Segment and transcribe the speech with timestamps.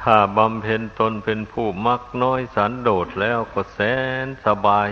[0.00, 3.78] ถ้าบำเพ็ญตนเป็นผู้มักน้อยสันโดษแล้วก็แส
[4.24, 4.88] นสบาย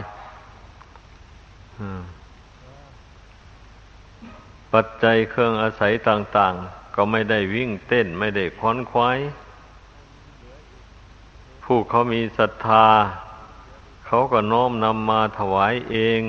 [4.72, 9.18] ปัจจัยเครื่องอาศัยต่าง ๆ ก็ไม่ได้วิ่งเต้นไม่ได้ค้อนควาย
[11.64, 12.86] ผู้เขามีศรัทธา
[14.06, 16.22] เขาก็น้อมนำมาถวายเอง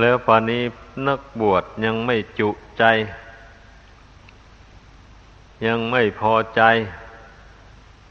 [0.00, 0.62] แล้วป่านนี้
[1.06, 2.48] นักบวชยังไม่จุ
[2.78, 2.84] ใจ
[5.66, 6.62] ยังไม่พอใจ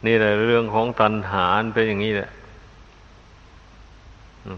[0.05, 2.31] นี่แหละเรื่องของตัณหาเป็นอย่างนี้แหละ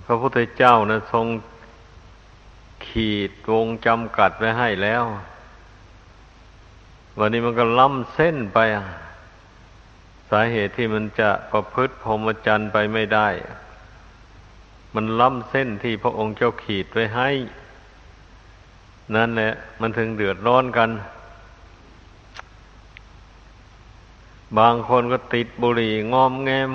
[0.05, 1.27] พระพุทธเจ้านะทรง
[2.87, 5.03] ขีดวงจำกัดไว้ให้แล้ว
[7.17, 8.59] วันนี้มันก็ล้ำเส้นไป
[10.29, 13.27] สาเหตุที่มันจะประพฤติพรหมจรรย์ไปไม่ได้
[14.95, 17.29] มันล้ำเส้นที่พระองค์เจ้าขีดไว้ให้
[19.15, 20.89] นั่นแหละ มันถึงเดือดร้อนกัน
[24.57, 26.69] บางคนก็ติดบุหรี่งอมแงม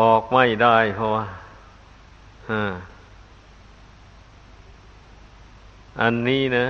[0.00, 1.24] ออกไม่ได้เพราะว่า
[6.00, 6.66] อันนี้นะ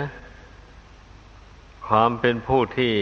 [1.87, 2.95] ความเป็นผู้ที่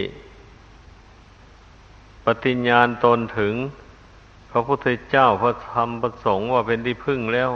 [2.25, 3.53] ปฏิญญาณตนถึง
[4.51, 7.51] พระพุทธเจ้าพระธรรมประสงค์ว่าเป็นที่พึ่งแล้ว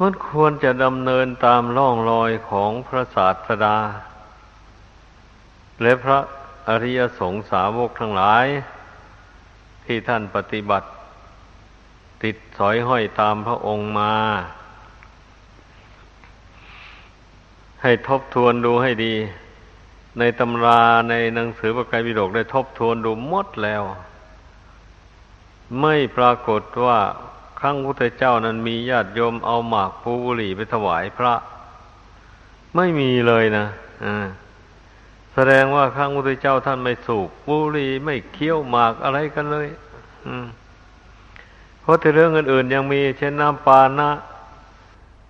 [0.00, 3.78] มันควรจะดำเนินตามร่องรอยของพระศาสดา
[5.82, 6.18] และพระ
[6.68, 8.46] อริยสงสาวกทั้งหลาย
[9.84, 10.88] ที่ท่านปฏิบัติ
[12.22, 14.14] ติดสอยห้อยตามพระองค์มา
[17.82, 19.14] ให้ทบทวนดูให้ดี
[20.18, 23.82] ในตำราในหนังสือประกายวิโดกได้ทบทวนดูหมดแล้ว
[25.80, 26.98] ไม่ปรากฏว่า
[27.58, 31.34] ครั้งพุทธเจ้านั้นมีญาติโยมเอาหมากภูบุหรี่ไปถวายพระ
[32.76, 33.66] ไม่มีเลยนะ
[34.04, 34.26] อ่า
[35.34, 39.68] แสดงว่าข้างพุทธเจ้าท่านไม่สูบบุหรี่ไม่เคี้ยวหมากอะไรกันเลย
[40.26, 40.46] อืม
[41.80, 44.10] เพราะที่เรื่องอื่นๆยังมี เช่นน้ำปานะ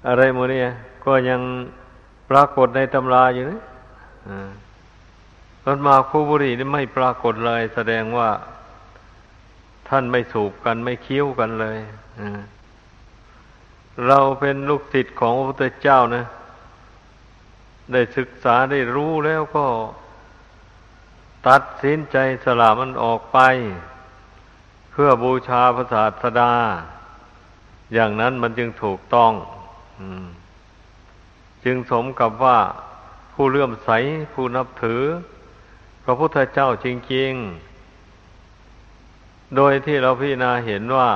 [0.08, 0.68] อะไรโมเนี่ย
[1.04, 1.40] ก็ยัง
[2.30, 3.60] ปรากฏในตำราอยู่นะ
[5.64, 8.30] ต้นมาคูบุรีนี่ไม่ปรากฏเลย แสดงว่า
[9.88, 11.78] ท่านไม่สูบกันไม่เคี้ยวกันเลย
[14.06, 16.24] เราเป็นลูกศิษย์ของพระพุทธเจ้านะ
[17.92, 19.66] ได้ศึกษาได้รู้แล้วก็
[21.48, 23.38] ตัดสินใจสละมันออกไป
[24.90, 26.52] เพื่อบูชาพระศาสดา
[27.92, 29.32] อย่างนั้นมันจึงถูกต้อง
[31.64, 32.58] จึงสมกับว่า
[33.32, 33.90] ผู้เลื่อมใส
[34.32, 35.02] ผู้นับถือ
[36.04, 41.10] พระพุทธเจ้าจริงๆ โดยที่เราพิจารณาเห็นว่า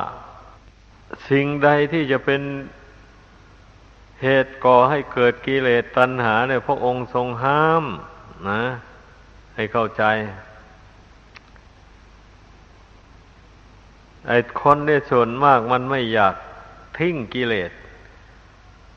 [1.31, 2.41] สิ่งใดที่จะเป็น
[4.23, 7.85] เหตุก่อให้เกิดกิเลสตัณหาเนี่ยพระองค์ทรงห้าม
[8.49, 8.63] นะ
[9.55, 10.05] ให้เข้าใจ
[14.27, 16.35] ไอ้คนได้ส่วนมากมันไม่อยาก
[16.99, 17.73] ทิ้งกิเลส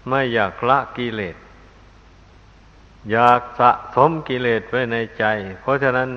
[0.10, 1.38] ไม่อยากละกิเลส
[3.12, 5.26] อยากสะสมกิเลสไว้ในใจ
[5.62, 6.10] เพราะฉะนั้น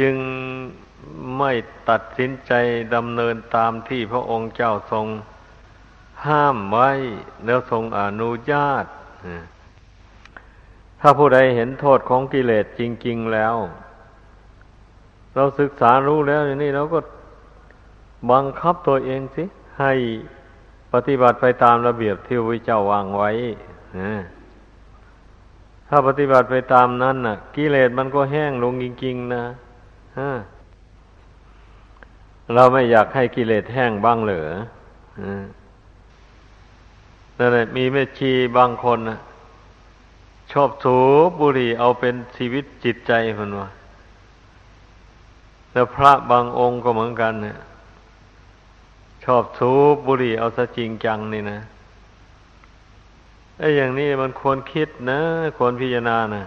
[0.00, 0.14] จึง
[1.38, 1.52] ไม่
[1.88, 2.52] ตัดสินใจ
[2.94, 5.06] ดำเนินตามที่พระองค์เจ้าทรง
[6.24, 6.90] ห้ามไว้
[7.44, 8.84] แล้วทรงอนุญาต
[11.00, 13.56] ถ้าผู้ใดเห็นโทษของกิเลสจริง ๆแล้ว
[15.34, 16.98] เราศึกษารู้แล้วอย่างนี้เราก็
[18.30, 19.44] บังคับตัวเองสิ
[19.80, 19.92] ให้
[20.92, 23.30] ปฏิบัติไปตามระเบียบที่พระเจ้าวางไว้
[25.88, 29.44] ถ้าปฏิบัติไปตามนั้นน่ะ กิเลสมันก็แห้งลงจริง ๆ นะ
[32.54, 34.48] เราไม่อยากให้กิเลสแห้งบ้างเหรอ
[37.38, 39.18] นั่นแหละมีแม่ชีบางคนนะ
[40.52, 40.96] ชอบสู
[41.28, 43.68] บบุหรี่เอาเป็นชีวิตจิตใจมันวะ
[45.72, 47.58] แล้วพระบางองค์ก็เหมือนกันเนี่ย
[49.24, 51.60] ชอบสูบบุหรี่เอาซะจริงจังนี่นะ
[53.58, 55.20] ไอ้อย่างนี้มันควรคิดนะ
[55.56, 56.44] ควรพิจารณานะ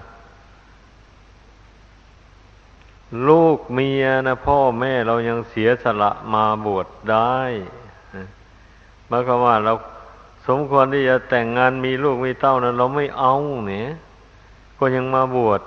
[3.28, 7.38] ลูกเมียนะพ่อแม่เรายังเสียสละมาบวชได้
[9.08, 9.74] หมายความว่าเรา
[10.48, 13.34] สมควรที่จะแต่งงานมีลูกมีเต้านั้นเราไม่เอา
[13.68, 13.88] เนี่ย
[14.80, 15.62] ก็ยังมาบวช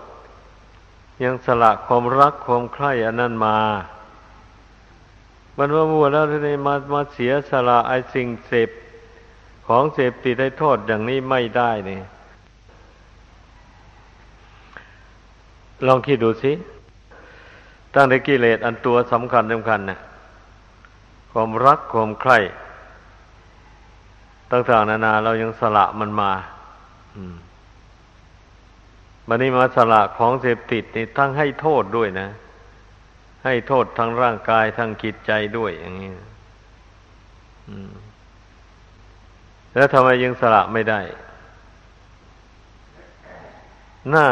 [1.24, 3.58] ยังสละความรักความใคร่อันนั้นมา
[5.58, 8.70] มันมาบวชแล้วทีนี้มามาเสียสละไอ้สิ่งเสพ
[9.66, 12.02] ของเสพติดให้โทษอย่างนี้ไม่ได้เนี่ย
[15.86, 16.52] ลองคิดดูสิ
[17.94, 19.98] ตั้งแต่กิเลสอันตัวสำคัญสำคัญนะ
[21.32, 22.38] ความรักความใคร่
[24.52, 26.32] ต่างๆนานา เรายังสละมันมา
[29.28, 32.28] บันนี้มาสละของเสพติดนี่ทั้งให้โทษด้วยนะ
[33.44, 36.12] ให้โทษทั้งร่างกายทั้งจิตใจด้วยอย่างนี้
[39.74, 41.00] แล้วทำไมยังสละไม่ได้
[44.10, 44.26] หน้า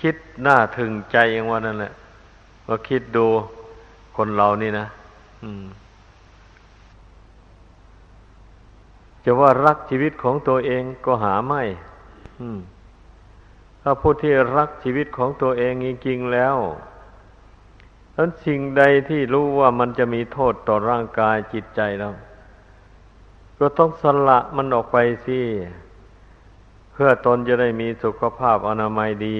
[0.00, 1.92] คิดหน้าถึงใจอย่างว่านั่นแหละ
[2.68, 3.26] ว่าคิดดู
[4.16, 4.86] คนเรานี่นะ
[9.24, 11.62] จะว่ารักชีวิตของตัวเองก็หาไม่
[13.82, 16.56] ถ้าผู้ที่รักชีวิตของตัวเองจริงๆแล้ว
[18.16, 22.08] นั้นสิ่งใดที่รู้ว่ามันจะมีโทษต่อร่างกายจิตใจเรา
[23.58, 24.96] ก็ต้องสละมันออกไป
[25.26, 25.40] สิ
[26.92, 29.38] เพื่อตนจะได้มีสุขภาพอนามัยดี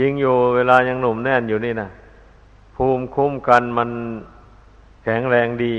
[0.00, 1.90] ยิงอยู่เวลายังหนุ่มแน่นอยู่นี่นะ
[2.74, 3.90] ภูมิคุ้มกันมัน
[5.02, 5.76] แข็งแรงดี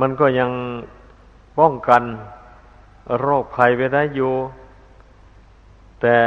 [0.00, 0.50] มันก็ยัง
[1.58, 2.02] ป้องกัน
[3.20, 4.32] โรคภัยไปได้อยู่
[6.00, 6.18] แต่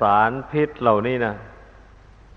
[0.00, 1.34] สารพิษเหล่านี้นะ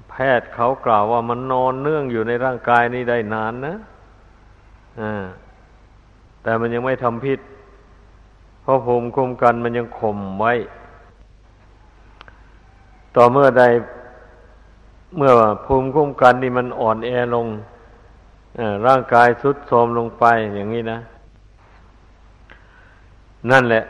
[0.09, 3.75] แพทย์เขากล่าวว่ามันนอนเนื่องอยู่ในร่างกายนี้ได้นานนะ
[5.01, 5.25] อ่า
[6.43, 7.39] แต่มันยังไม่ทำพิษ
[8.61, 10.53] เพราะภูมิคุ้มกันมันยังข่มไว้
[13.15, 13.63] ต่อเมื่อใด
[15.17, 15.31] เมื่อ
[15.65, 17.47] ภูมิคุ้มกันนี่มันอ่อนแอลง
[18.87, 20.25] ร่างกายสุดโทรมลงไป
[20.55, 20.99] อย่างนี้นะ
[23.51, 23.83] นั่นแหละ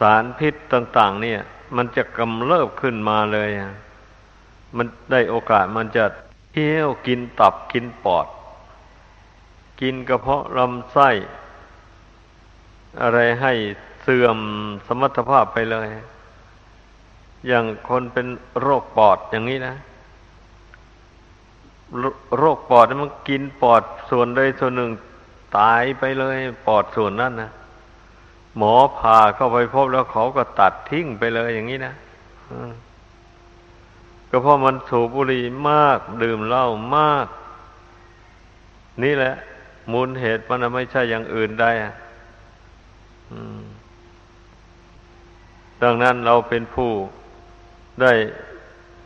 [0.00, 1.40] สารพิษต่าง ๆ เนี่ย
[1.76, 3.50] มันจะกำเริบขึ้นมาเลย
[4.76, 6.04] มันได้โอกาสมันจะ
[6.52, 8.26] เที่ยวกินตับกินปอด
[9.80, 11.10] กินกระเพาะลำไส้
[13.02, 13.52] อะไรให้
[14.02, 14.38] เสื่อม
[14.86, 15.88] สมรรถภาพไปเลย
[17.46, 18.26] อย่างคนเป็น
[18.60, 19.74] โรคปอดอย่างนี้นะ
[22.38, 24.90] โรคปอดมันกินปอดส่วนใดส่วนหนึ่ง
[25.58, 27.50] ตายไปเลยปอดส่วนนั้นนะ
[28.56, 31.94] หมอผ่าเข้าไปพบแล้วเขาก็ตัดทิ้งไปเลยอย่างนี้นะ
[34.30, 37.26] ก็เพราะมันสูบบุหรี่มาก ดื่มเหล้ามาก
[39.02, 39.34] นี่แหละ
[39.92, 41.94] มูลเหตุมันไม่ใช่อย่างอื่นได้อะ
[45.82, 46.92] ดังนั้นเราเป็นผู้
[48.00, 48.12] ได้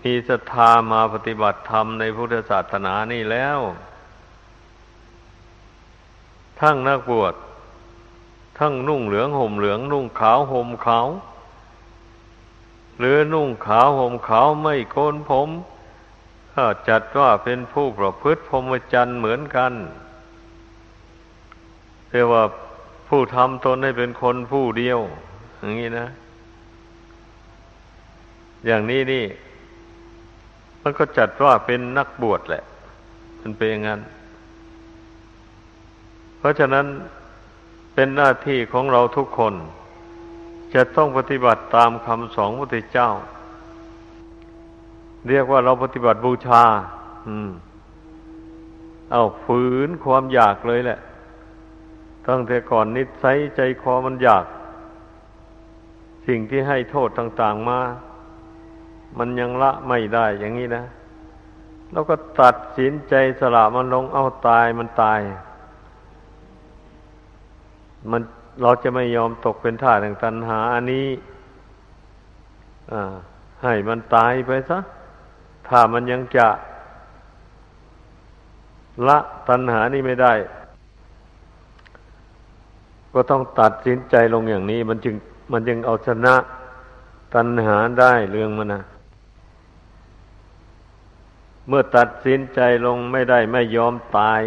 [0.03, 3.59] มีศรัทธามาปฏิบัติธรรมในพุทธศาสนานี่แล้ว
[6.61, 7.35] ทั้งนักบวช
[8.59, 11.07] ทั้งนุ่งเหลืองห่มเหลือง นุ่งขาวห่มขาว
[12.99, 15.49] หรือนุ่งขาวห่มขาวไม่โกนผม
[16.53, 19.73] ถ้าจัดว่าเป็นผู้ประพฤติพรหมจรรย์เหมือนกัน
[22.11, 22.45] เรียกว่า
[23.09, 24.99] ผู้ทำตนให้เป็นคนผู้เดียว
[25.59, 26.07] อย่างนี้นะ
[28.67, 29.25] อย่างนี้นี่
[30.89, 32.65] มันก็จัดว่าเป็นนักบวชแหละ
[33.43, 34.01] มันเป็นอย่างนั้น
[36.39, 36.87] เพราะฉะนั้น
[37.95, 39.55] เป็นหน้าที่ของเราทุกคน
[40.75, 43.11] จะต้องปฏิบัติตามคำสอนพระพุทธเจ้า
[45.29, 46.63] เรียกว่าเราปฏิบัติบูชา
[47.27, 47.51] อืม
[49.13, 50.99] เอาฝืนความอยากเลยแหละ
[52.29, 54.45] ตั้งแต่ก่อนนิสัยใจคอมันอยาก
[56.27, 57.81] สิ่งที่ให้โทษต่าง ๆ มา
[59.17, 60.85] มันยังละไม่ได้อย่างนี้นะ
[61.93, 65.21] เราก็ตัดสินใจสละมันลงเอาตายมันตาย
[68.11, 68.23] มัน
[68.63, 71.07] เราจะไม่ยอมตกเป็นท่าแห่งตัณหา อันนี้
[73.63, 74.79] ให้มันตายไปซะ
[75.69, 76.49] ถ้ามันยังจะ
[79.09, 79.19] ละ
[79.49, 80.35] ตัณหานี้ไม่ได้
[83.15, 85.15] ก็ต้องตัดสินใจลงอย่างนี้ มันจึง
[85.53, 86.35] มันจึงเอาชนะ
[87.35, 88.83] ตัณหาได้เรื่องมันนะ
[91.69, 94.43] เมื่อตัดสินใจลงไม่ได้ไม่ยอมตาย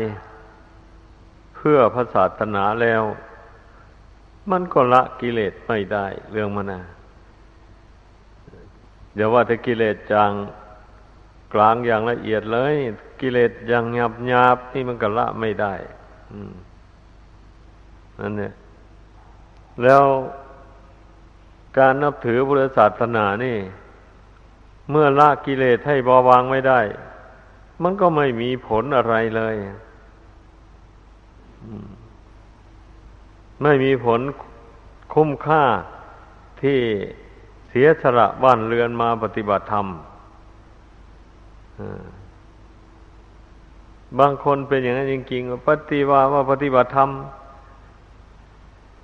[1.56, 3.04] เพื่อพระศาสนาแล้ว
[4.52, 6.82] มันก็ละกิเลสไม่ได้ เรื่องมันนะ
[9.16, 10.32] เดี๋ยวว่าแต่กิเลสจาง
[11.54, 12.76] กลางอย่างละเอียดเลย
[13.22, 15.74] กิเลสอย่างหยาบหยาบนี่มันก็ละไม่ได้
[18.20, 18.54] นั่นเนี่ย
[19.84, 20.04] แล้ว
[21.78, 23.58] การนับถือพุทธศาสนานี่
[24.90, 26.80] เมื่อละกิเลสให้เบาบางไม่ได้
[27.84, 29.56] มันก็ไม่มีผลอะไรเลย
[33.64, 34.20] ไม่มีผล
[35.14, 35.64] คุ้มค่า
[36.62, 36.80] ที่
[37.70, 39.88] เสียสละบ้านเรือนมาปฏิบัติธรรม
[44.20, 47.10] บางคนเป็นอย่างนั้นจริงๆปฏิวาว่าปฏิบัติธรรม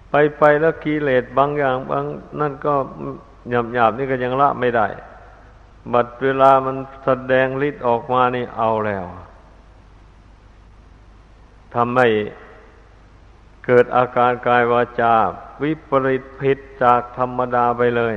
[0.10, 2.04] ไปไปแล้วกิเลสบางอย่าง บาง
[2.40, 2.74] นั่นก็
[3.50, 4.88] หยาบหยาบนี่ก็ยังละไม่ได้
[5.94, 6.76] บัดเวลามัน
[7.06, 9.06] แสดงฤทธิ์ออกมานี่เอาแล้ว
[11.76, 12.08] ทำให้
[13.66, 15.16] เกิดอาการกายวาจา
[15.62, 18.16] วิปริตผิดจากธรรมดาไปเลย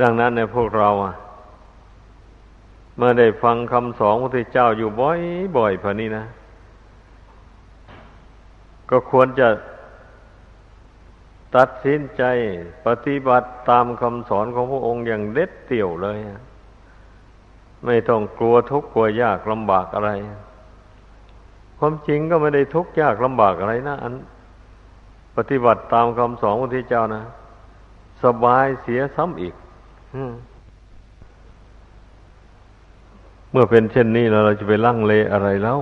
[0.00, 0.90] ดังนั้นในพวกเรา
[2.96, 4.90] เมื่อได้ฟังคำสอนพระพุทธเจ้าอยู่
[5.56, 6.24] บ่อยๆพอนี้นะ
[8.90, 9.48] ก็ควรจะ
[11.54, 12.22] ตัดสินใจ
[12.86, 16.18] ปฏิบัติตามคำสอนของพระองค์อย่างเด็ดเดี่ยวเลย
[17.84, 20.10] ไม่ต้องกลัวทุกข์กลัวยากลำบากอะไร
[21.78, 24.14] ความจริงก็ไม่ได้ทุกข์ยากลำบากอะไรนะ อัน
[25.36, 27.22] ปฏิบัติตามคำสอนของพระเจ้านะ
[28.24, 29.54] สบายเสียซ้ำอีก
[33.50, 35.80] เมื่อเป็นเช่นนี้เราจะไปลั่งเลอะไรแล้ว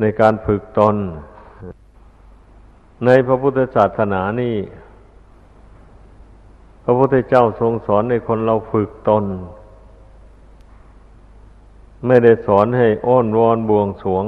[0.00, 0.96] ในการฝึกตน
[3.04, 4.56] ในพระพุทธศาสนานี่
[6.84, 9.24] พระพุทธเจ้าทรงสอนในคนเราฝึกตน
[12.06, 14.24] ไม่ได้สอนให้อ้อนวอนบวงสวง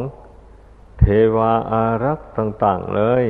[0.99, 3.25] เทวาอารักษ์ต่าง ๆเลย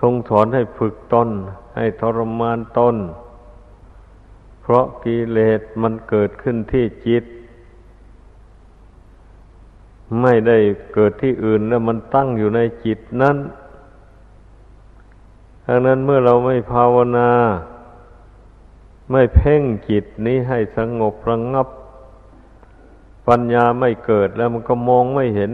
[0.00, 1.28] ทรงสอนให้ฝึกตน
[1.76, 2.96] ให้ทรมานตน
[4.62, 7.24] เพราะกิเลสมันเกิดขึ้นที่จิต
[10.20, 10.58] ไม่ได้
[10.94, 13.36] เกิดที่อื่นแล้วมันตั้งอยู่ในจิตนั้น
[15.66, 17.30] ดังนั้นเมื่อเราไม่ภาวนา
[19.10, 21.68] ไม่เพ่งจิตนี้ให้สงบระงงับ
[23.28, 25.52] ปัญญาไม่เกิดแล้วมันก็มองไม่เห็น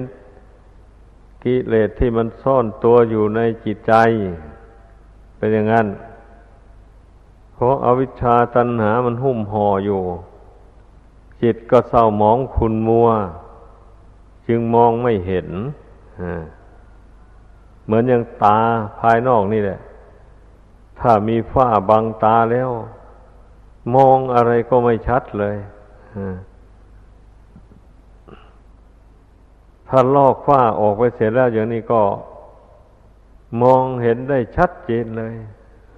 [1.45, 3.95] กิเลสที่มันซ่อนตัวอยู่ในจิตใจ
[5.37, 5.87] เป็นอย่างนั้น
[7.55, 10.01] เพราะอาวิชชาตัณหามันหุ้มห่ออยู่
[11.43, 13.09] จิตก็เศร้าหมองขุนมัว
[14.49, 15.49] จึงมองไม่เห็น
[17.85, 18.59] เหมือนอย่างตา
[19.01, 19.81] ภายนอกนี่แหละ
[21.01, 22.71] ถ้ามีฝ้าบังตาแล้ว
[23.95, 25.57] มองอะไรก็ไม่ชัดเลย
[29.89, 32.03] ถ้าลอกฝ้าออกไปเสร็จแล้วอย่างนี้ก็
[33.63, 35.35] มองเห็นได้ชัดเจนเลย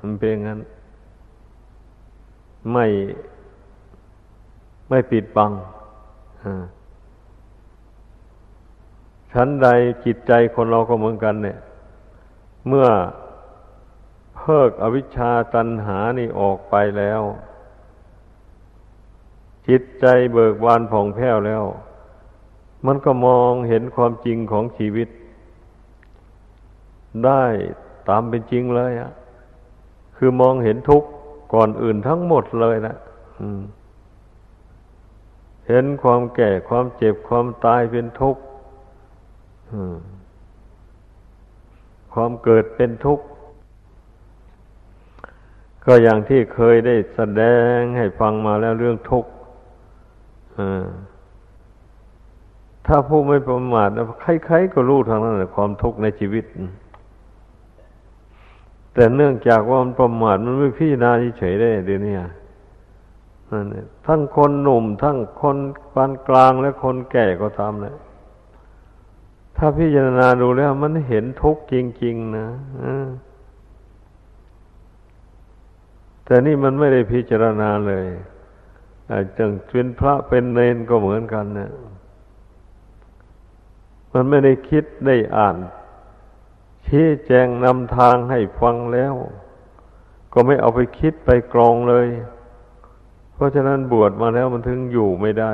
[0.01, 0.61] มันเป็นงั้น
[2.73, 2.87] ไม่
[4.89, 5.53] ไม่ปิดบัง
[6.43, 6.65] อ่า
[9.35, 9.69] ชั้นใด
[10.05, 11.59] จิตใจคนเราก็เหมือนกันเนี่ย
[12.69, 12.89] เมื่อ
[14.37, 17.23] เพิกอวิชชาตันหานี่ออกไปแล้ว
[19.69, 21.65] จิตใจเบิกบานผ่องแผ้วแล้ว
[22.87, 25.09] มันก็มองเห็นความจริงของชีวิต
[27.25, 27.45] ได้
[28.09, 29.11] ตามเป็นจริงเลยอะ
[30.17, 31.09] คือมองเห็นทุกข์
[31.55, 32.97] ก่อนอื่นทั้งหมดเลยนะ
[35.69, 38.43] เห็นความแก่ความเจ็บความตายเป็นทุกข์
[42.13, 43.25] ความเกิดเป็นทุกข์
[45.85, 47.43] ก็อย่างที่เคยได้แสด
[47.77, 49.31] งให้ฟังมาแล้วเรื่องทุกข์
[52.87, 53.89] ถ้าผู้ไม่ประมาท
[54.21, 56.45] ใครๆก็รู้ทางนั้นความทุกข์ในชีวิต
[58.95, 62.15] แต่เนื่องจากว่ามันประมาทมันไม่พิจารณาเฉยได้เดี๋ยวนี้
[64.07, 65.57] ทั้งคนหนุ่ม ทั้งคน
[65.95, 67.95] ปานกลางและคนแก่ก็ตามเลย
[69.57, 72.49] ถ้าพิจารณาดูแล้วมันเห็นทุกข์จริง ๆ นะ
[76.25, 78.07] แต่นี่มันไม่ได้พิจารณาเลย
[79.39, 81.73] จังเป็นพระเป็นเนนก็เหมือนกันเนะ
[84.13, 85.57] มันไม่ได้คิดได้อ่าน
[86.87, 89.15] ชี้แจงนำทางให้ฟังแล้ว
[90.33, 92.09] ก็ไม่เอาไปคิดไปกรองเลย
[93.35, 95.53] เพราะฉะนั้นบวชมาแล้วมันถึงอยู่ไม่ได้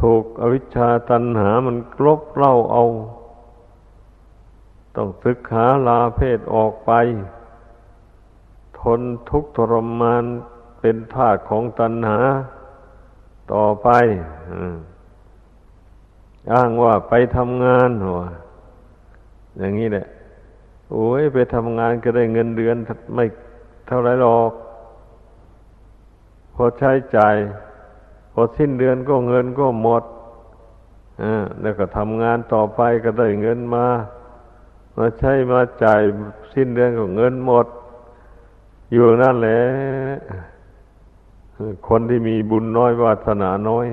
[0.00, 2.84] ถูกอวิชชาตันหามันกลบเล่าเอา
[4.96, 6.92] ต้องศึกษาลาเพศออกไป
[8.80, 9.00] ทน
[9.30, 10.24] ทุกข์ทรมาน
[10.80, 12.18] เป็นทาสของตันหา
[13.52, 13.88] ต่อไป
[16.52, 18.22] อ้างว่าไปทำงานหัว
[19.58, 20.06] อย่างนี้แหละ
[20.92, 22.76] โอ้ยไปทำงานก็ได้เงินเดือน
[23.14, 23.24] ไม่
[23.86, 24.52] เท่าไรหรอก
[26.54, 27.36] พอใช้จ่าย
[28.38, 30.02] พอสิ้นเดือนก็เงินก็หมด
[31.60, 33.86] แล้วก็ทำงานต่อไปก็ได้เงินมา
[34.96, 36.00] มาใช้มาจ่าย
[36.54, 37.66] สิ้นเดือนก็เงินหมด
[38.92, 39.60] อยู่นั่นแหละ
[41.88, 43.86] คนที่มีบุญน้อยวาสนาน้อย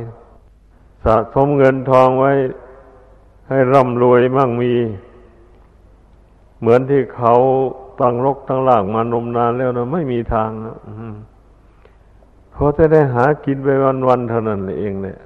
[1.04, 2.32] สะสมเงินทองไว้
[3.50, 4.74] ให้ร่ำรวยมั่งมี
[6.60, 7.34] เหมือนที่เขา
[8.00, 10.78] ตั้งรกตั้งหลากมานมนานแล้วนะไม่มีทางนะ
[12.56, 13.70] พอจะได้หากินไป
[14.08, 15.20] วันๆเท่านั้นเองเนี่ย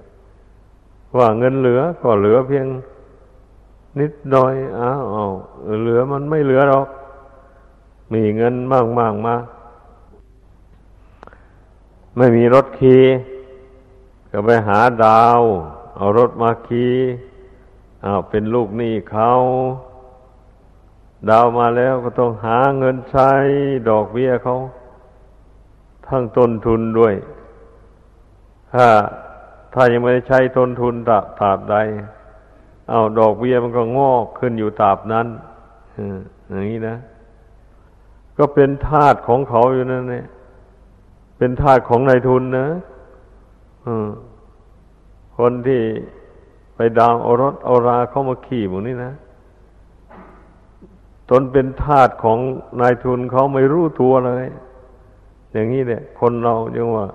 [1.17, 2.67] ว่าเงินเหลือก็เหลือเพียง
[3.99, 4.91] นิดหน่อยอ้า
[5.29, 5.31] ว
[5.81, 6.87] เหลือมันไม่เหลือหรอก
[8.13, 9.35] มีเงินมากมากมา
[12.17, 13.03] ไม่มีรถขี่
[14.31, 15.41] ก็ไปหาดาว
[15.95, 16.95] เอารถมาขี่
[18.05, 19.31] อ้าวเป็นลูกหนี้เขา
[21.29, 23.31] ดาวมาแล้วก็ต้องหาเงินใช้
[23.89, 24.57] ดอกเบี้ยเขา
[26.09, 27.13] ทั้งต้นทุนด้วย
[28.73, 28.87] ถ้า
[29.73, 31.75] ถ้ายังไม่ได้ใช้ต้นทุนตาตาบใด
[32.89, 35.27] เอาดอกเบี้ยมันก็งอกขึ้นอยู่ตาบนั้น
[36.49, 36.97] อย่างนี้นะ
[38.37, 40.25] ก็เป็นทาสของเขาอยู่นั่นแหละ
[41.37, 42.67] เป็นทาสของนายทุนนะ
[45.37, 45.81] คนที่
[46.75, 49.11] ไปดาวเอารถเอาราเข้ามาขี่หมูนี่นะ
[51.29, 52.39] ตนเป็นทาสของ
[52.81, 54.45] นายทุนเขาไม่รู้ตัวเลย
[55.57, 57.07] อย่างนี้เนี่ยคนเรายังว่า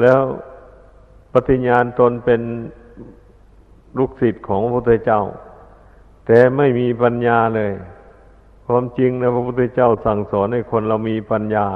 [0.00, 0.20] แล้ว
[1.32, 2.40] ปฏิญญาณตนเป็น
[3.98, 5.22] ลูกศิษย์ของพระพุทธเจ้า
[6.26, 7.72] แต่ไม่มีปัญญาเลย
[8.66, 11.66] ความจริงนะพระพุทธเจ้าสั่งสอนให้คนเรามีปัญญา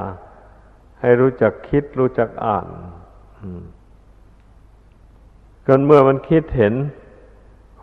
[1.01, 2.67] ให้รู้จักคิดรู้จักอ่าน
[5.67, 6.73] กันเมื่อมันคิดเห็น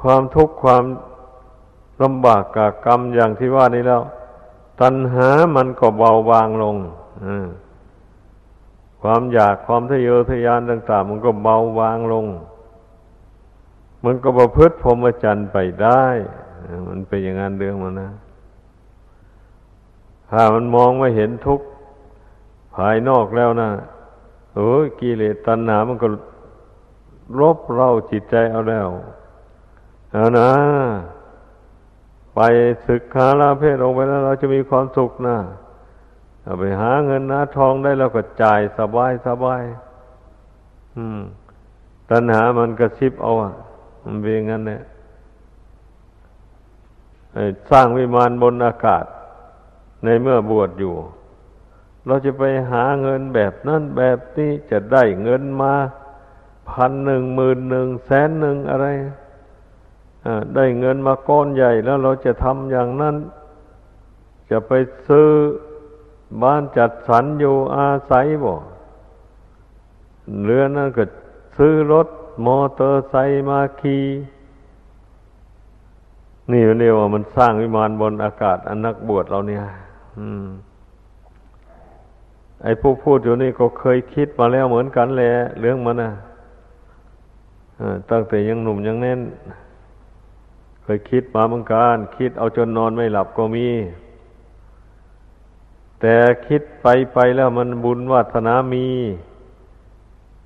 [0.02, 0.84] ความทุกข์ความ
[2.02, 4.02] ลำบากกากรรมอย่างที่ว่านี้แล้ว
[4.80, 6.76] ตัณหามันก็เบาบางลง
[9.00, 12.26] ความอยากความทะเยอทะยานต่างๆมันก็เบาบางลง
[14.04, 16.04] มันก็ประพฤติพรหมจรรย์ไปได้
[16.88, 18.10] มันเป็นอย่างนั้นเรื่องมันนะ
[20.30, 21.66] ถ้ามันมองไม่เห็นทุกข์
[22.74, 23.70] ภายนอกแล้วนะ
[24.54, 26.08] โอ้ยกิเลสตัณหามันก็
[27.40, 28.88] รบเร้าจิตใจเอาแล้ว
[30.12, 30.50] เอานะ
[32.42, 32.46] ไป
[32.88, 35.36] ศึกษาลาเพศออกไปแล้วเราจะมีความสุขนะ
[36.58, 39.62] ไปหาเงินนะทองได้แล้วก็จ่ายสบายสบาย
[40.96, 41.20] อืม
[42.10, 43.52] ตัณหามันกระชิบเอาอะ
[44.04, 44.82] มันเป็นงั้นเนี่ย
[47.70, 49.04] สร้างวิมานบนอากาศ
[50.04, 50.94] ในเมื่อบวชอยู่
[52.06, 55.74] เราจะไปหาเงินแบบนั้นแบบนี้จะได้เงินมา
[56.70, 58.86] พันหนึ่งหมื่นหนึ่งแสนหนึ่งอะไร
[60.54, 63.16] ได้เงินมาก้อนใหญ่แล้วเราจะทำอย่างนั้น
[64.50, 64.72] จะไป
[65.08, 65.28] ซื้อ
[66.42, 68.56] บ้านจัดสรรอยู่อาศัยบ่
[70.44, 71.04] เรือนั่นก็
[71.56, 72.08] ซื้อรถ
[72.46, 74.04] มอเตอร์ไซค์มาขี่
[76.52, 79.62] นี่เรียกว่ามันสร้างวิมานบนอากาศอันนักบวชเราเนี่ย
[80.18, 80.20] อ
[82.62, 86.10] ไอ้ผู้พูดอยู่นี่ก็เคยคิดมาแล้วเหมือนกันแหละเรื่องมันนะ
[88.10, 89.20] ตั้งแต่ยังหนุ่มยังแน่น
[90.82, 93.68] เคยคิดมาเหมือนกันคิดเอาจนนอนไม่หลับก็มี
[96.00, 96.16] แต่
[96.46, 98.88] คิดไปไปแล้วมันบุญวัฒนามี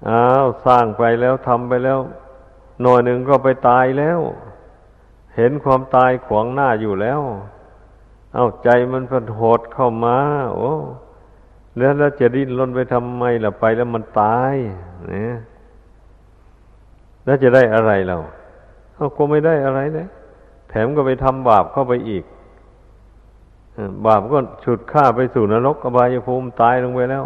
[0.08, 1.98] อ้าวสร้างไปแล้วทำไปแล้ว
[2.82, 4.20] หน่อยหนึ่งก็ไปตายแล้ว
[5.36, 7.20] เห็นความตายขวางหน้าอยู่แล้ว
[8.34, 10.18] เอาใจมันพันโหดเข้ามา
[10.54, 10.72] โอ้
[11.78, 14.54] แล้วแล้วจะดิ้นรนไปทำไมล่ะไปแล้วมันตาย
[15.10, 15.34] เนี่ย
[17.24, 18.16] แล้วจะได้อะไรเรา
[18.94, 20.08] เขาก็ไม่ได้อะไรเลย
[20.74, 22.24] ถมก็ไปทำบาปเข้าไปอีก
[24.06, 27.24] บาปก็ฉุดข้าไปสู่นรกอบายภูมิตายลงไปแล้ว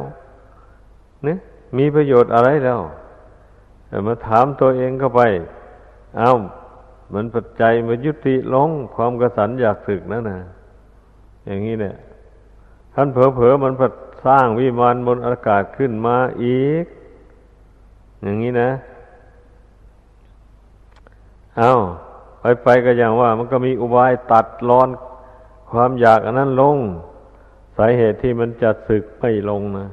[1.25, 1.39] เนี่ย
[1.79, 2.81] มีประโยชน์อะไรแล้ว
[4.07, 5.21] มาถามตัวเองเข้าไป
[6.19, 6.35] เอา้า
[7.15, 10.41] มันปัจจัยมายุติลงความกระสันอยากศึกนั่นนะ
[11.47, 11.97] อย่างนี้เนี่ย
[12.95, 13.93] ท่านเผลอๆมันพัด
[14.27, 16.85] สร้างวิมานบนอากาศขึ้นมาอีก
[18.23, 18.71] อย่างนี้นะ
[21.59, 21.73] เอา
[22.41, 24.89] ไปไปก็อย่างว่า มันก็มีอุบายตัดรอน
[25.71, 26.77] ความอยากอันนั้นลง
[27.77, 29.89] สาเหตุที่มันจะสึกไม่ลงนะ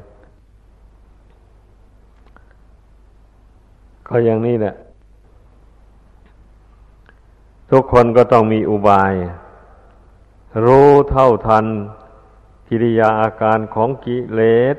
[4.08, 4.76] ก็อย่างนี้แหละ
[7.72, 9.14] ทุกคนก็ต้องมีอุบาย
[10.66, 11.66] รู้เท่าทัน
[12.68, 14.42] กิริยาอาการของกิเล
[14.76, 14.78] ส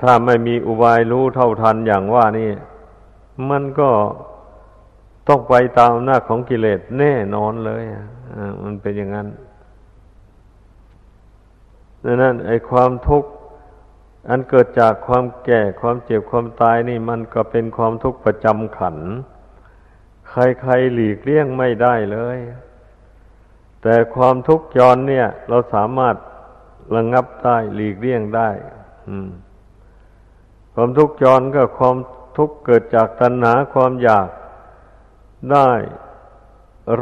[0.00, 2.50] ถ้าไม่มีอุบายรู้เท่าทันอย่างว่านี่
[3.48, 3.90] มันก็
[5.28, 8.02] ต้องไปตามหน้าของกิเลสแน่นอนเลยอ่
[8.62, 9.28] มันเป็นอย่างนั้น
[12.04, 13.30] ดังนั้นไอ้ความทุกข์
[14.28, 18.96] อันเกิดจากความแก่ความเจ็บความตายนี่มันก็เป็นความทุกข์ประจำขัน
[20.28, 22.38] ใครๆหลีกเลี่ยงไม่ได้เลย
[23.82, 26.16] แต่ความทุกข์ย้อนเนี่ย เราสามารถ
[26.94, 28.50] ระงงับได้หลีกเลี่ยงได้
[30.74, 31.96] ความทุกข์ย้อนก็ความ
[32.40, 34.28] ทุกข์เกิดจากตัณหาความอยาก
[35.52, 35.70] ได้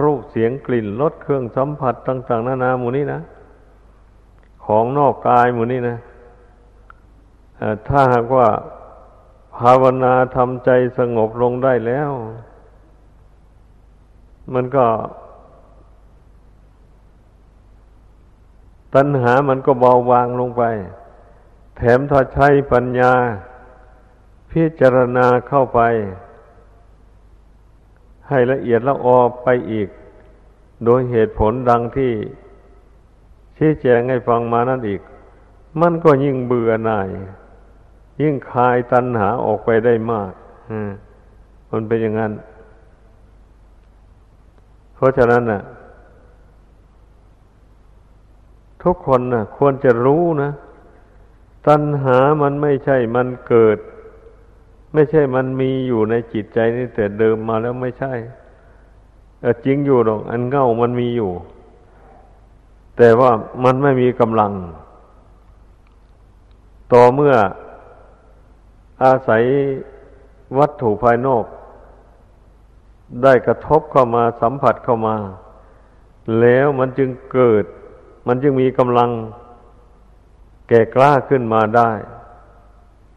[0.00, 3.20] รูปเสียงกลิ่นรสเครื่องสัมผัสต่าง ๆ นานาหมู่นี้นะ
[4.66, 5.98] ของนอกกายหมู่นี้นะ
[7.88, 8.48] ถ้าหากว่า
[9.58, 12.10] ภาวนาทำใจสงบลงได้แล้ว
[14.54, 14.86] มันก็
[18.94, 20.62] ตัณหามันก็เบาบางลงไป
[21.76, 23.12] แถมถ้าใช้ปัญญา
[24.50, 25.80] พิจารณาเข้าไป
[28.28, 29.88] ให้ละเอียดละออไปอีก
[30.84, 32.12] โดยเหตุผลดังที่
[33.56, 35.00] ชี้แจงให้ฟังมานั่นอีก
[35.80, 37.08] มันก็ยิ่งเบื่อหน่าย
[38.22, 40.32] ยิ่งคลายตัณหาออกไปได้มาก
[41.70, 42.32] มันเป็นอย่างนั้น
[44.94, 45.62] เพราะฉะนั้นน่ะ
[48.82, 50.50] ทุกคนน่ะ ควรจะรู้นะ
[51.68, 53.78] ตัณหามันไม่ใช่มันเกิด
[54.92, 58.12] ไม่ใช่มันมีอยู่ในจิตใจนี่แต่เดิมมาแล้วไม่ใช่
[59.64, 61.30] จริงอยู่หรอก อันเง่ามันมีอยู่
[62.96, 63.30] แต่ว่า
[63.64, 64.52] มันไม่มีกำลัง
[66.92, 67.34] ต่อเมื่อ
[69.04, 69.42] อาศัย
[70.58, 71.44] วัตถุภายนอก
[73.22, 75.16] ได้กระทบเข้ามาสัมผัสเข้ามา
[76.40, 77.64] แล้วมันจึงเกิด
[78.26, 79.10] มันจึงมีกำลัง
[80.68, 81.90] แก่กล้าขึ้นมาได้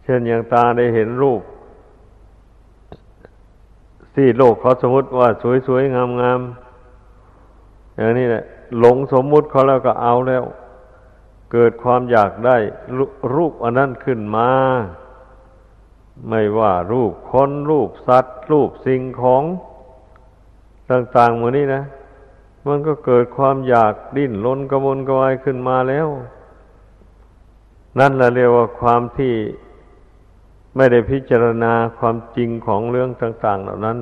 [0.03, 1.41] เช่นอย่างตาได้เห็นรูป
[4.15, 5.28] ที่โลกเขาสมมติว่า
[5.67, 8.43] สวยๆงามๆอย่างนี้แหละ
[8.80, 10.43] หลงสมมุติเขาแล้วก็เอาแล้ว
[11.52, 12.58] เกิดความอยากได้
[13.36, 14.50] รูปอันนั้นขึ้นมา
[16.30, 19.43] ไม่ว่ารูปคนรูปสัตว์ รูปสิ่งของ
[20.89, 21.84] ต่างๆหมดนี้นะ
[22.67, 26.08] มันก็เกิดความอยากดิ้นรนกระวนกระวายขึ้นมาแล้ว
[28.00, 29.34] นั่นแหละเรียกว่าความที่
[30.75, 33.99] ไม่ได้พิจารณาความจริงของเรื่องต่าง ๆ เหล่านั้น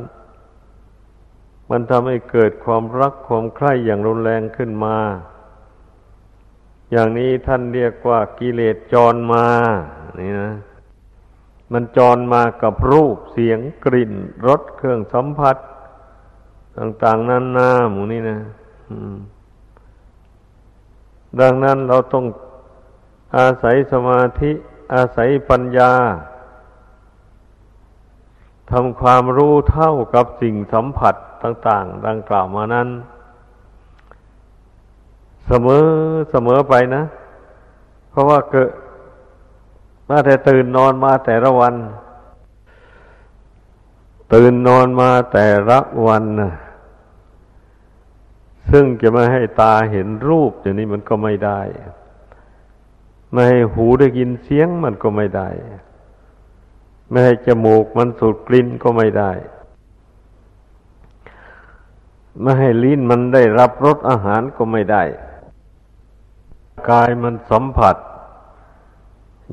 [1.69, 4.97] มันทำให้เกิดความรักความใคร่อย่างรุนแรงขึ้นมา
[6.91, 9.45] อย่างนี้ท่านเรียกว่ากิเลสจรมา
[10.19, 10.51] นี่นะ
[11.73, 14.13] มันจรมากับรูปเสียงกลิ่น
[14.47, 15.58] รสเครื่องสัมผัส
[16.77, 18.39] ต่าง ๆนั่นหน้าหมูนี่นะ
[21.41, 22.25] ดังนั้นเราต้อง
[23.38, 24.51] อาศัยสมาธิ
[24.93, 25.91] อาศัยปัญญา
[28.71, 32.88] ทำความรู้เท่ากับสิ่งสัมผัสต่าง ๆ ดังกล่าวมานั้น
[35.47, 35.86] เสมอ
[36.32, 37.03] เสมอไปนะ
[38.10, 38.69] เพราะว่าเกิด
[40.10, 41.75] มาแต่ตื่นนอนมาแต่ละวัน
[44.34, 46.53] ตื่นนอนมาแต่ละวันนะ
[48.71, 51.62] ซึ่งจะไม่ให้ตาเห็นรูปอย่างนี้มันก็ไม่ได้
[53.32, 55.49] ไม่ให้หูได้ยินเสียงมันก็ไม่ได้
[57.10, 59.32] ไม่ให้จมูกมันสูดกลิ่นก็ไม่ได้
[62.41, 65.04] ไม่ให้ลิ้นมันได้รับรสอาหารก็ไม่ได้
[66.89, 67.95] กายมันสัมผัส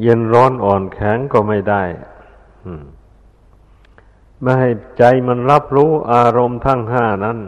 [0.01, 1.83] เย็นร้อนอ่อนแข็งก็ไม่ได้
[4.42, 7.38] ไม่ให้ใจมันรับรู้อารมณ์ทั้งห้านั้น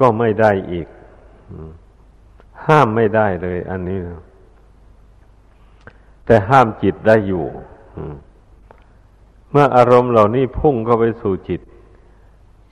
[0.00, 0.88] ก็ไม่ได้อีก
[2.66, 3.98] ห้ามไม่ได้เลย อันนี้
[6.26, 7.44] แต่ห้ามจิตได้อยู่
[9.52, 11.60] เมื่ออารมณ์เหล่านี้พุ่งเข้าไปสู่จิต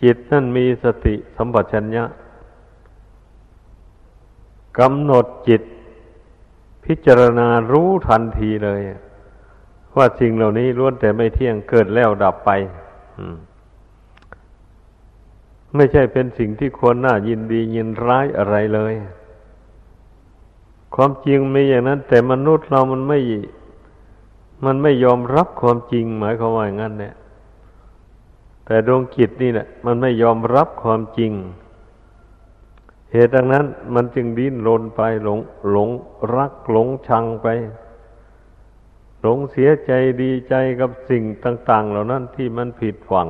[0.03, 2.05] จิตนั่นมีสติสัมปชัญญะ
[4.79, 5.63] กำหนดจิต
[6.85, 8.81] พิจารณารู้ทันทีเลย
[9.97, 12.51] ว่าสิ่งเหล่านี้ล้วนแต่ไม่เที่ยงเกิดแล้วดับไป
[15.75, 18.95] ไม่ใช่เป็นสิ่งที่ควรน่ายินดียินร้ายอะไรเลย
[20.95, 23.19] ความจริงมีอย่างนั้น แต่มนุษย์เรามันไม่
[24.65, 27.15] มันไม่ยอมรับความจริง หมายความว่าอย่างนั้นเนี่ย
[28.67, 31.33] แต่ดวงจิตนี่แหละมันไม่ยอมรับความจริง
[33.13, 35.91] เหตุดังนั้น มันจึงดิ้นรนไปหลงหลง
[36.37, 37.47] รักหลงชังไป
[39.21, 39.93] หลงเสียใจ
[40.23, 43.29] ดีใจกับสิ่งต่าง ๆ เหล่านั้นที่มันผิดหวัง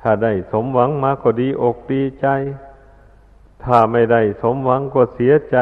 [0.00, 2.26] ถ้าได้สมหวังมาก็ดีอกดีใจ
[3.64, 5.56] ถ้าไม่ได้สมหวังก็เสียใจ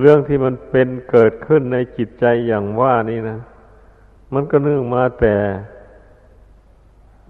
[0.00, 3.38] เรื่องที่มันเป็นเกิดขึ้นในจิตใจอย่างว่านี่นะ
[4.34, 5.36] มันก็เนื่องมาแต่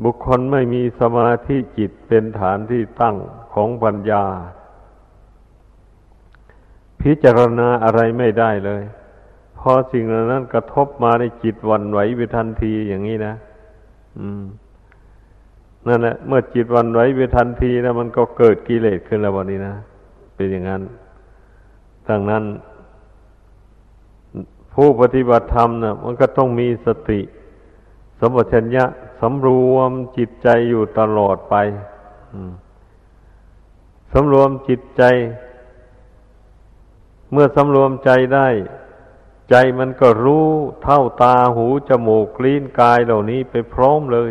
[0.05, 3.16] บุคคลไม่มีสมาธิจิตเป็นฐานที่ตั้ง
[3.55, 4.24] ของปัญญา
[7.00, 8.83] พิจารณาอะไรไม่ได้เลย
[9.59, 13.35] พอสิ่งเหล่านั้นกระทบมาในจิตวันไหวไปทันทีอย่างนี้นะ
[14.18, 14.44] อืม
[15.88, 19.74] นั่นแหละเมื่อจิตวันไหวไปทันทีแล้วมันก็เกิดกิเลสขึ้นแล้ววันนี้นะ
[20.37, 20.83] เป็นอย่างนั้น
[22.09, 22.45] ดังนั้น
[24.75, 27.21] ผู้ปฏิบัติธรรมนะ่ะมันก็ต้องมีสติ
[28.21, 28.85] สมบัติชัญญะ
[29.21, 31.55] สำรวมจิตใจอยู่ตลอดไป
[34.12, 35.03] สำรวมจิตใจ
[37.33, 38.49] เมื่อสำรวมใจได้
[39.51, 40.47] ใจมันก็รู้
[40.83, 44.19] เท่าตาหูจมูกลิ้นกายเหล่านี้ไปพร้อมเล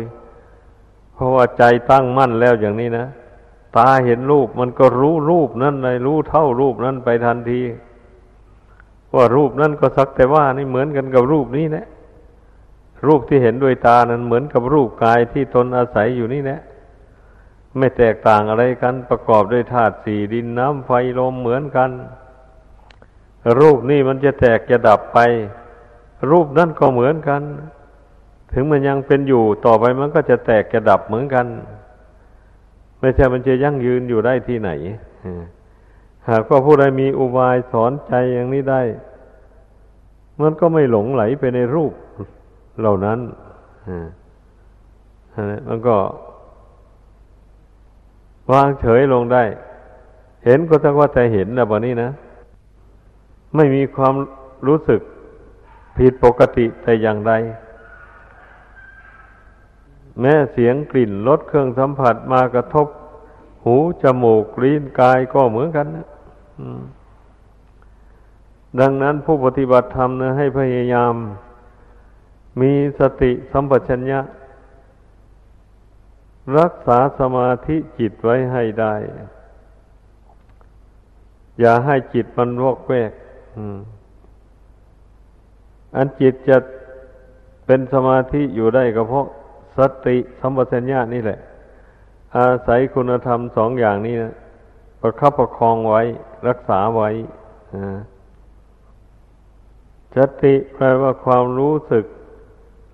[1.14, 3.06] เพราะว่าใจตั้งมั่นแล้วอย่างนี้นะ
[3.78, 7.60] ตาเห็นรูปมันก็รู้รูปนั้นเลยรู้เท่ารูปนั้นไปทันที
[9.14, 11.86] ว่ารูปนั่นก็สักแต่ว่านี่เหมือนกันกับรูปนี้นะ
[13.06, 16.60] รูปที่เห็นด้วยตานั้นเหมือนกับรูปกายที่ตนอาศัยอยู่นี่นะ
[17.78, 21.90] ไม่แตกต่างอะไรกันประกอบด้วยธาตุสี่ดินน้ำไฟลมเหมือนกัน
[23.60, 25.18] รูปนี่มันจะแตกจะดับไป
[26.30, 27.42] รูปนั่นก็เหมือนกัน
[28.52, 31.46] ถึงมันยังเป็นอยู่ต่อไปมันก็จะแตกจะดับเหมือนกัน
[33.00, 34.70] ไม่ใช่มันจะยั่งยืนอยู่ได้ที่ไหน
[36.30, 38.82] หากว่าผู้ใดมีอุบายสอนใจอย่างนี้ได้
[40.42, 41.92] มันก็ไม่หลงไหลไปในรูป
[42.80, 43.18] เหล่านั้น
[45.68, 45.96] มันก็
[48.52, 49.44] วางเฉยลงได้
[50.44, 52.10] เห็นก็ตั้งว่าแต่เห็นนะวันนี้นะ
[53.56, 54.14] ไม่มีความ
[54.66, 55.00] รู้สึก
[55.96, 57.32] ผิดปกติแต่อย่างใด
[60.20, 62.88] แม้เสียงกลิ่นรสเครื่องสัมผัสมากระทบ
[63.64, 66.06] หูจมูกลิ้นกายก็เหมือนกันนะ
[68.80, 71.14] ดังนั้นผู้ปฏิบัติธรรมนะให้พยายาม
[72.60, 74.20] มีสติสัมปชัญญะ
[76.58, 78.94] รักษาสมาธิจิตไว้ให้ได้
[81.60, 83.12] อย่าให้จิตมันวอกแวก
[85.96, 86.56] อันจิตจะ
[87.66, 89.26] เป็นสมาธิอยู่ได้ก็เพราะ
[89.78, 91.38] สติสัมปชัญญะนี่แหละ
[92.36, 94.34] อาศัยคุณธรรมสองอย่างนี้นะ
[95.00, 96.02] ประคับประคองไว้
[96.48, 97.10] รักษาไว้
[100.16, 102.04] สติแปลว่าความรู้สึก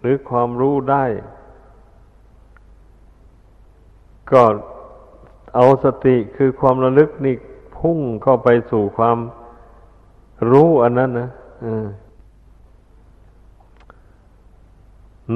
[0.01, 1.05] หรือความรู้ได้
[4.33, 4.42] ก็
[5.55, 7.35] เอาสติคือความระลึกนี่
[7.79, 9.18] พุ่งเข้าไปสู่ความ
[10.51, 11.29] รู้อันนั้นนะ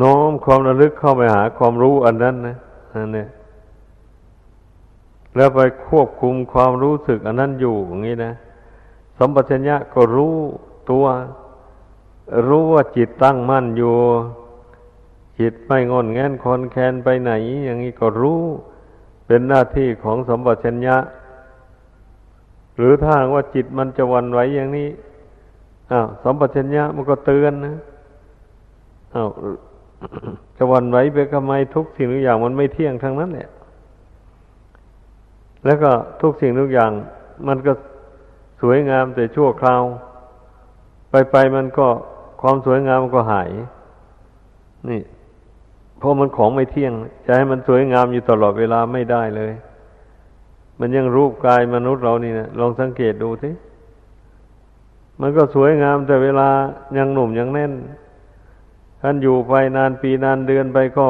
[0.03, 2.57] น้อมความระลึกเข้าไปหาความรู้อันนั้นนะ
[2.95, 3.27] อันนี้
[5.37, 8.33] แล้วไปควบคุมความรู้สึกอันนั้นอยู่อย่างนี้นะ
[9.19, 10.37] สัมปชัญญะก็รู้
[10.91, 11.05] ตัว
[12.49, 13.95] รู้ว่าจิตตั้งมั่นอยู่
[15.41, 17.33] จิตไม่งอนแงนคอนแคนไปไหน
[17.65, 18.43] อย่างนี้ก็รู้
[19.27, 20.97] เป็นหน้าที่ของสมบัติชัญญะ
[22.77, 24.89] หรือถ้าว่าจิตมันจะวันไหวอย่างนี้
[25.93, 27.77] อ้าวสมบัติชัญญะมันก็เตือนนะ
[29.15, 29.29] อ้าว
[30.57, 33.51] จะวันไหวไปทำไมทุกสิ่งทุกอย่างมันไม่เที่ยงทั้งนั้นเนี่ย
[35.65, 36.91] แล้วก็ทุกสิ่งทุกอย่าง
[37.49, 37.73] มันก็
[38.61, 39.83] สวยงามแต่ชั่วคราว
[41.11, 41.89] ไปไปมันก็
[42.41, 43.51] ความสวยงามมันก็หาย
[44.89, 45.03] นี่
[45.99, 46.93] เพราะมันของไม่เที่ยง
[47.27, 49.53] จะให้มันสวยงามอยู่ตลอดเวลาไม่ได้เลย
[50.81, 53.51] มันยังรูปกายมนุษย์เรานี่นะลองสังเกตดูสิ
[55.21, 56.49] มันก็สวยงามแต่เวลา
[56.99, 57.73] ยังหนุ่มยังแน่น
[59.09, 61.07] ท่านอยู่ไปนานปีนานเดือนไปก็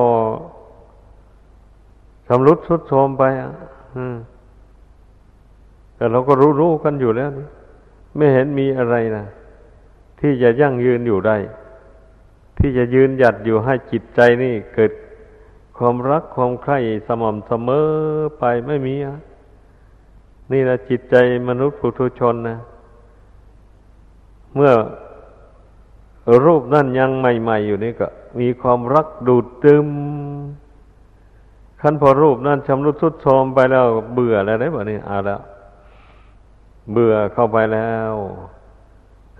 [2.28, 3.50] สำรุดสุดโทมไปอะ
[5.96, 7.46] แต่เราก็รู้รู้กันอยู่แล้วนี่
[8.16, 9.24] ไม่เห็นมีอะไรนะ
[10.20, 11.36] ที่จะยั่งยืนอยู่ได้
[12.58, 14.92] ที่จะยืนหยัดอยู่ให้จิตใจนี่เกิด
[15.78, 17.88] ความรักความใคร่สม่ำเสมอ
[18.38, 19.16] ไปไม่มีอะ
[20.52, 21.16] นี่นะจิตใจ
[21.48, 22.56] มนุษย์ปุถุชนนะ
[24.54, 24.72] เมื่อ
[26.44, 28.06] รูปนั่นยังใหม่ๆอยู่นี่ก็
[28.40, 29.88] มีความรักดูดตึม
[31.80, 35.40] ขั้นพอรูปนั่นชำรุดทุดโทรมไปแล้ว เบื่อแล้วได้บ่นี่เอาแล้ว
[36.92, 38.12] เบื่อเข้าไปแล้ว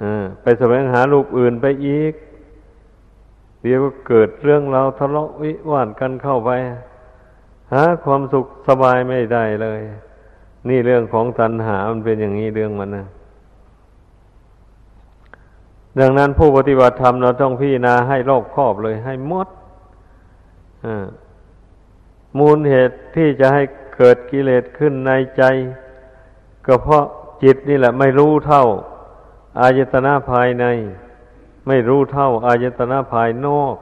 [0.03, 0.05] อ
[0.42, 2.14] ไปแสวงหารูปอื่นไปอีก
[3.62, 6.51] เดี๋ยวก็เกิดเรื่องราวทะเลาะวิวาทกันเข้าไป
[7.72, 9.81] หาความสุขสบายไม่ได้เลย
[10.68, 13.07] นี่เรื่องของตัณหามันเป็นอย่างนี้เรื่องมันนะ
[16.01, 19.49] ดังนั้นผู้ปฏิบัติธรรมเราต้องพิจารณาให้รอบคอบเลยให้หมด
[22.39, 23.63] มูลเหตุที่จะให้
[23.97, 25.43] เกิดกิเลสขึ้นในใจ
[26.67, 27.05] ก็เพราะ
[27.43, 28.65] จิตนี่แหละ ไม่รู้เท่า
[29.61, 30.65] อายตนะภายใน
[31.69, 33.77] ไม่รู้เท่า อายตนะภายนอก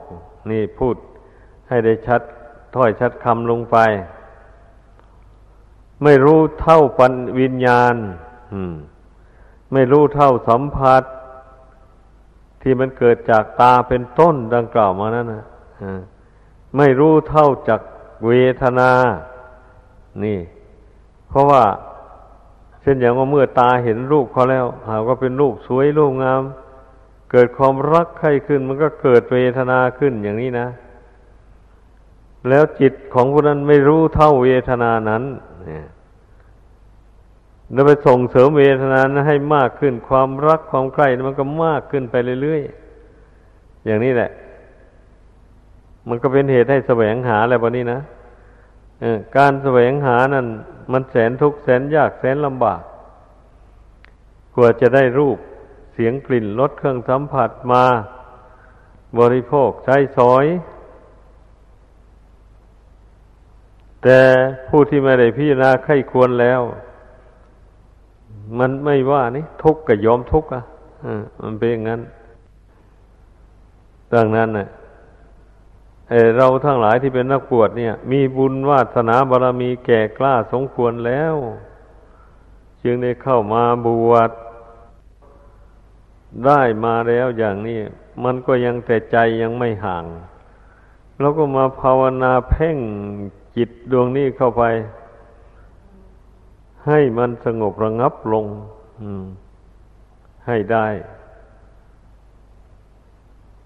[0.51, 0.97] นี่พูด
[1.69, 2.23] ให้ได้ชัด
[2.75, 3.77] ถ้อยชัดคำลงไป
[6.03, 7.95] ไม่รู้เท่าปัญวิญญาณ
[9.73, 11.03] ไม่รู้เท่าสัมผัส
[12.67, 15.45] ที่มันเกิดจากตาเป็นต้นดังกล่าวมานั้นนะ
[16.77, 17.81] ไม่รู้เท่าจาก
[18.27, 18.91] เวทนา
[20.25, 20.39] นี่
[21.29, 21.63] เพราะว่า
[22.83, 26.43] เช่นอย่างว่าเมื่อตาเห็นรูปเขาแล้ว หาว่าเป็นรูปสวยรูปงาม
[27.31, 30.69] เกิดความรักใคร่ขึ้น มันก็เกิดเวทนาขึ้นอย่างนี้นะ
[32.49, 35.23] แล้วจิตของผู้นั้นไม่รู้เท่าเวทนานั้น
[35.65, 35.87] เนี่ย
[37.75, 44.31] แล้วไปส่งเสริมเวทนานให้มากขึ้นความรักความใคร่มันก็มากขึ้นไปเรื่อยๆอย่างนี้แหละ
[46.09, 48.01] มันก็เป็นเหตุให้แสวงหาอะไรแบบนี้นะ
[49.37, 50.47] การแสวงหานั้น
[50.93, 52.81] มันแสนทุกข์แสนยากแสนลำบาก
[54.57, 55.39] กว่าจะได้รูป
[55.93, 57.85] เสียงกลิ่นรสเครื่องสัมผัสมา
[59.19, 60.47] บริโภคใช้สอย
[64.03, 64.21] แต่
[64.69, 66.61] ผู้ที่ไม่ได้พิจารณาไข้ควรแล้ว
[68.59, 70.65] มันไม่ว่านี่ทุกข์กับยอมทุกข์อะ
[71.43, 72.01] มันเป็นอย่างนั้น
[74.15, 74.69] ดังนั้นน่ะ
[76.37, 81.35] เราทั้งหลายที่เป็นนักบวชเนี่ย มีบุญวาสนาบารรมีแก่กล้าสมควรแล้ว
[82.83, 84.31] จึงได้เข้ามาบวช
[86.47, 87.81] ได้มาแล้วอย่างนี้
[88.25, 90.05] มันก็ยังแต่ใจยังไม่ห่าง
[91.21, 92.79] เราก็มาภาวนาเพ่ง
[93.57, 94.63] จิตดวงนี้เข้าไป
[96.87, 98.47] ให้มันสงบระงับลง
[100.47, 100.87] ให้ได้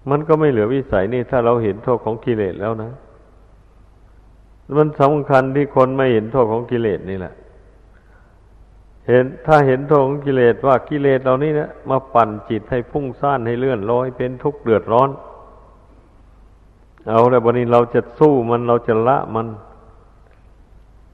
[0.09, 2.91] มันก็ไม่เหลือวิสัยนี่ถ้าเราเห็นโทษของกิเลสแล้วนะ
[4.77, 7.33] มันสำคัญที่คนไม่เห็นโทษของกิเลสนี่แหละ
[9.07, 15.09] เห็นถ้าเห็นโทษของกิเลสว่ากิเลสเหล่านี้นะมาปั่นจิตให้พุ่งซ่านให้เลื่อนลอยเป็นทุกข์เดือดร้อน
[17.09, 19.47] เอาแล้ววันนี้เราจะสู้มันเราจะละมัน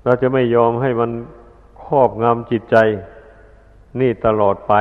[0.06, 1.12] เราจะไม่ยอมให้มัน
[1.86, 2.78] ครอบงำจิตใจ
[4.00, 4.74] นี่ตลอดไป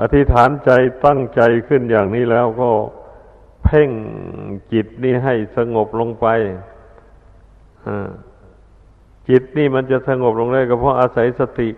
[0.00, 0.70] อธิษฐานใจ
[1.06, 2.68] ตั้งใจขึ้นอย่างนี้แล้วก็
[3.64, 3.90] เพ่ง
[4.72, 6.26] จิตนี่ให้สงบลงไป
[9.28, 11.68] จิตนี่มันจะสงบลงได้ก็เพราะอาศัยสติ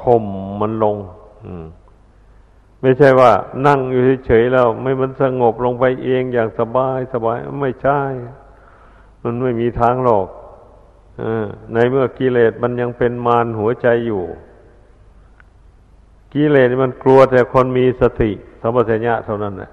[0.00, 0.24] ข่ม
[0.60, 0.96] มันลง
[2.80, 3.30] ไม่ใช่ว่า
[3.66, 8.00] นั่งอยู่เฉยๆแล้ว ไม่มันสงบลงไปเองอย่างสบายสบายไม่ใช่
[9.22, 10.28] มันไม่มีทางหรอก
[11.72, 14.22] ในเมื่อกิเลสมันยังเป็นมารหัวใจอยู่
[16.34, 19.70] กิเลสมันกลัวแต่คนมีสติสัมปชัญญะเท่านั้นแหละ